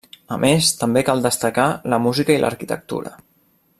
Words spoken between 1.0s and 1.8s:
cal destacar